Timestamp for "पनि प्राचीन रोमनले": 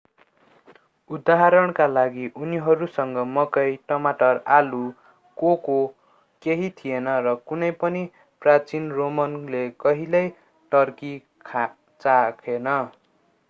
7.85-9.63